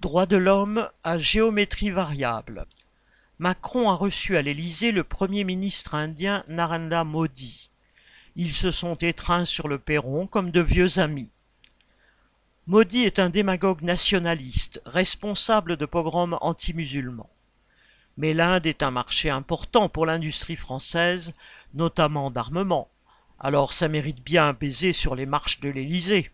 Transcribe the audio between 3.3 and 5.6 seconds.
Macron a reçu à l'Élysée le Premier